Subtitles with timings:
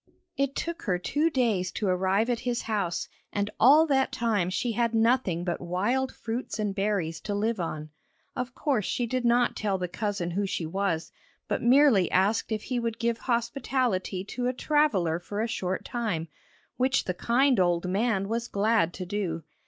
[0.35, 4.71] It took her two days to arrive at his house, and all that time she
[4.71, 7.91] had nothing but wild fruits and berries to live on.
[8.35, 11.11] Of course she did not tell the cousin who she was,
[11.47, 16.29] but merely asked if he would give hospitality to a traveller for a short time,
[16.77, 19.43] which the kind old man was glad to do.